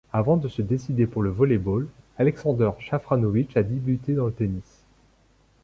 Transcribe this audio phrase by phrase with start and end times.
[0.13, 4.81] Avant de se décider pour le volley-ball, Alexander Shafranovich a débuté dans le tennis.